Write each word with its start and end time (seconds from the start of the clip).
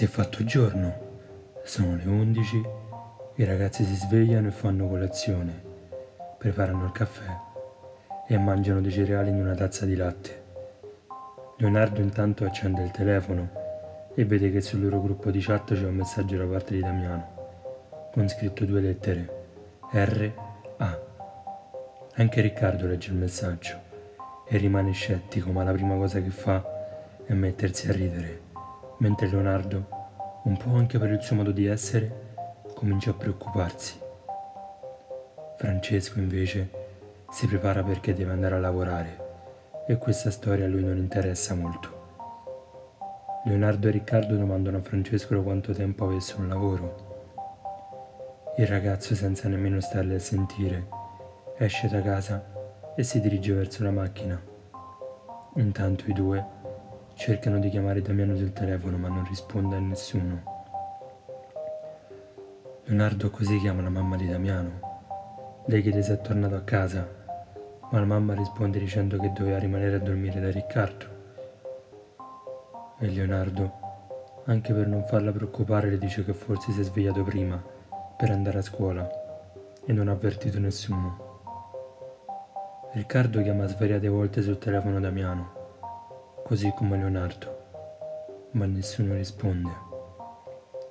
Si 0.00 0.06
è 0.06 0.08
fatto 0.08 0.42
giorno, 0.44 0.94
sono 1.62 1.94
le 1.94 2.08
11, 2.08 2.62
i 3.34 3.44
ragazzi 3.44 3.84
si 3.84 3.94
svegliano 3.94 4.48
e 4.48 4.50
fanno 4.50 4.88
colazione, 4.88 5.62
preparano 6.38 6.86
il 6.86 6.92
caffè 6.92 7.30
e 8.26 8.38
mangiano 8.38 8.80
dei 8.80 8.92
cereali 8.92 9.28
in 9.28 9.36
una 9.36 9.54
tazza 9.54 9.84
di 9.84 9.94
latte. 9.94 10.42
Leonardo 11.58 12.00
intanto 12.00 12.46
accende 12.46 12.82
il 12.82 12.90
telefono 12.92 13.50
e 14.14 14.24
vede 14.24 14.50
che 14.50 14.62
sul 14.62 14.80
loro 14.80 15.02
gruppo 15.02 15.30
di 15.30 15.40
chat 15.40 15.74
c'è 15.74 15.84
un 15.84 15.96
messaggio 15.96 16.38
da 16.38 16.46
parte 16.46 16.76
di 16.76 16.80
Damiano, 16.80 18.08
con 18.10 18.26
scritto 18.26 18.64
due 18.64 18.80
lettere, 18.80 19.28
R, 19.92 20.32
A. 20.78 20.98
Anche 22.14 22.40
Riccardo 22.40 22.86
legge 22.86 23.10
il 23.10 23.18
messaggio 23.18 23.78
e 24.48 24.56
rimane 24.56 24.92
scettico, 24.92 25.50
ma 25.50 25.62
la 25.62 25.72
prima 25.72 25.96
cosa 25.96 26.22
che 26.22 26.30
fa 26.30 26.64
è 27.26 27.34
mettersi 27.34 27.86
a 27.86 27.92
ridere 27.92 28.48
mentre 29.00 29.28
Leonardo, 29.28 29.86
un 30.44 30.56
po' 30.56 30.74
anche 30.74 30.98
per 30.98 31.10
il 31.10 31.22
suo 31.22 31.36
modo 31.36 31.52
di 31.52 31.66
essere, 31.66 32.28
comincia 32.74 33.10
a 33.10 33.14
preoccuparsi. 33.14 33.98
Francesco 35.56 36.18
invece 36.18 36.70
si 37.30 37.46
prepara 37.46 37.82
perché 37.82 38.14
deve 38.14 38.32
andare 38.32 38.56
a 38.56 38.60
lavorare 38.60 39.28
e 39.86 39.96
questa 39.96 40.30
storia 40.30 40.66
a 40.66 40.68
lui 40.68 40.84
non 40.84 40.96
interessa 40.96 41.54
molto. 41.54 41.98
Leonardo 43.44 43.88
e 43.88 43.90
Riccardo 43.90 44.36
domandano 44.36 44.78
a 44.78 44.82
Francesco 44.82 45.42
quanto 45.42 45.72
tempo 45.72 46.04
avesse 46.04 46.34
un 46.36 46.48
lavoro. 46.48 47.08
Il 48.58 48.66
ragazzo, 48.66 49.14
senza 49.14 49.48
nemmeno 49.48 49.80
starle 49.80 50.16
a 50.16 50.20
sentire, 50.20 50.86
esce 51.56 51.88
da 51.88 52.02
casa 52.02 52.92
e 52.94 53.02
si 53.02 53.20
dirige 53.20 53.54
verso 53.54 53.82
la 53.82 53.90
macchina. 53.90 54.40
Intanto 55.56 56.04
i 56.06 56.12
due 56.12 56.58
Cercano 57.20 57.58
di 57.58 57.68
chiamare 57.68 58.00
Damiano 58.00 58.34
sul 58.34 58.54
telefono 58.54 58.96
ma 58.96 59.08
non 59.08 59.26
risponde 59.28 59.76
a 59.76 59.78
nessuno. 59.78 60.42
Leonardo 62.84 63.28
così 63.28 63.58
chiama 63.58 63.82
la 63.82 63.90
mamma 63.90 64.16
di 64.16 64.26
Damiano. 64.26 65.60
Lei 65.66 65.82
chiede 65.82 66.00
se 66.00 66.14
è 66.14 66.20
tornato 66.22 66.54
a 66.54 66.62
casa, 66.62 67.06
ma 67.90 67.98
la 67.98 68.06
mamma 68.06 68.32
risponde 68.32 68.78
dicendo 68.78 69.18
che 69.18 69.32
doveva 69.34 69.58
rimanere 69.58 69.96
a 69.96 69.98
dormire 69.98 70.40
da 70.40 70.50
Riccardo. 70.50 71.06
E 72.98 73.06
Leonardo, 73.10 73.70
anche 74.46 74.72
per 74.72 74.86
non 74.86 75.04
farla 75.04 75.30
preoccupare, 75.30 75.90
le 75.90 75.98
dice 75.98 76.24
che 76.24 76.32
forse 76.32 76.72
si 76.72 76.80
è 76.80 76.84
svegliato 76.84 77.22
prima 77.22 77.62
per 78.16 78.30
andare 78.30 78.56
a 78.56 78.62
scuola 78.62 79.06
e 79.84 79.92
non 79.92 80.08
ha 80.08 80.12
avvertito 80.12 80.58
nessuno. 80.58 81.28
Riccardo 82.94 83.42
chiama 83.42 83.66
svariate 83.66 84.08
volte 84.08 84.40
sul 84.40 84.56
telefono 84.56 84.98
Damiano 84.98 85.58
così 86.50 86.72
come 86.74 86.96
Leonardo, 86.96 88.48
ma 88.54 88.66
nessuno 88.66 89.14
risponde. 89.14 89.70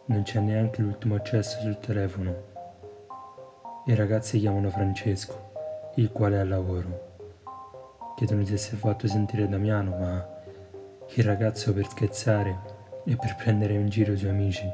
Non 0.06 0.24
c'è 0.24 0.40
neanche 0.40 0.82
l'ultimo 0.82 1.16
accesso 1.16 1.60
sul 1.60 1.78
telefono. 1.80 2.34
I 3.88 3.94
ragazzi 3.94 4.40
chiamano 4.40 4.70
Francesco, 4.70 5.52
il 5.96 6.14
quale 6.14 6.38
è 6.38 6.40
al 6.40 6.48
lavoro. 6.48 7.18
Chiedono 8.16 8.46
se 8.46 8.56
si 8.56 8.74
è 8.74 8.78
fatto 8.78 9.06
sentire 9.10 9.50
Damiano, 9.50 9.98
ma 9.98 10.26
il 11.16 11.24
ragazzo 11.26 11.74
per 11.74 11.90
scherzare 11.90 12.58
e 13.04 13.18
per 13.18 13.36
prendere 13.36 13.74
in 13.74 13.90
giro 13.90 14.14
i 14.14 14.18
suoi 14.18 14.30
amici 14.30 14.72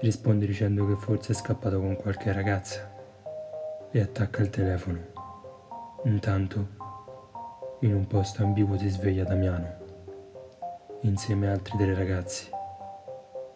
risponde 0.00 0.44
dicendo 0.44 0.86
che 0.86 0.96
forse 0.96 1.32
è 1.32 1.34
scappato 1.34 1.80
con 1.80 1.96
qualche 1.96 2.30
ragazza 2.30 2.92
e 3.90 4.00
attacca 4.02 4.42
il 4.42 4.50
telefono. 4.50 4.98
Intanto, 6.04 6.66
in 7.80 7.94
un 7.94 8.06
posto 8.06 8.42
ambiguo 8.42 8.76
si 8.76 8.90
sveglia 8.90 9.24
Damiano 9.24 9.79
insieme 11.02 11.48
a 11.48 11.52
altri 11.52 11.78
tre 11.78 11.94
ragazzi, 11.94 12.50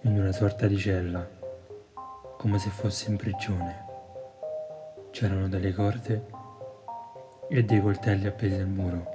in 0.03 0.19
una 0.19 0.32
sorta 0.32 0.66
di 0.66 0.78
cella, 0.78 1.28
come 2.38 2.59
se 2.59 2.71
fosse 2.71 3.10
in 3.10 3.19
prigione. 3.19 3.84
C'erano 5.10 5.49
delle 5.49 5.75
corde 5.75 6.25
e 7.49 7.62
dei 7.62 7.83
coltelli 7.83 8.27
appesi 8.27 8.54
al 8.54 8.69
muro. 8.69 9.12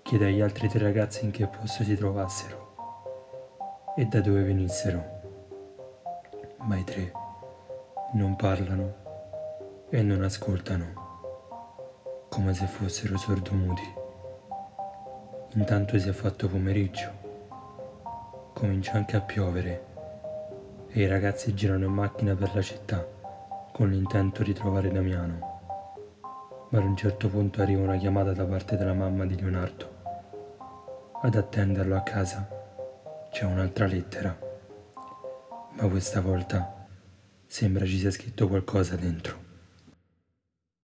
Chiede 0.00 0.26
agli 0.26 0.40
altri 0.40 0.68
tre 0.68 0.80
ragazzi 0.80 1.24
in 1.24 1.30
che 1.30 1.46
posto 1.46 1.84
si 1.84 1.94
trovassero 1.96 3.92
e 3.94 4.06
da 4.06 4.22
dove 4.22 4.42
venissero. 4.42 5.18
Ma 6.60 6.76
i 6.76 6.84
tre 6.84 7.12
non 8.14 8.36
parlano 8.36 8.94
e 9.90 10.02
non 10.02 10.22
ascoltano, 10.22 12.24
come 12.30 12.54
se 12.54 12.66
fossero 12.66 13.18
sordomuti. 13.18 13.98
Intanto 15.54 15.98
si 15.98 16.08
è 16.08 16.12
fatto 16.12 16.46
pomeriggio. 16.46 17.10
Comincia 18.54 18.92
anche 18.92 19.16
a 19.16 19.20
piovere 19.20 19.86
e 20.88 21.02
i 21.02 21.08
ragazzi 21.08 21.54
girano 21.54 21.86
in 21.86 21.92
macchina 21.92 22.36
per 22.36 22.54
la 22.54 22.62
città 22.62 23.04
con 23.72 23.90
l'intento 23.90 24.44
di 24.44 24.52
trovare 24.52 24.92
Damiano. 24.92 25.58
Ma 26.68 26.78
ad 26.78 26.84
un 26.84 26.96
certo 26.96 27.28
punto 27.28 27.62
arriva 27.62 27.82
una 27.82 27.96
chiamata 27.96 28.32
da 28.32 28.44
parte 28.44 28.76
della 28.76 28.94
mamma 28.94 29.26
di 29.26 29.40
Leonardo. 29.40 29.98
Ad 31.20 31.34
attenderlo 31.34 31.96
a 31.96 32.02
casa 32.02 32.48
c'è 33.32 33.44
un'altra 33.44 33.86
lettera, 33.86 34.38
ma 35.72 35.88
questa 35.88 36.20
volta 36.20 36.86
sembra 37.44 37.84
ci 37.86 37.98
sia 37.98 38.12
scritto 38.12 38.46
qualcosa 38.46 38.94
dentro. 38.94 39.49